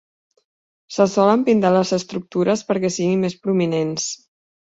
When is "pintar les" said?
1.49-1.91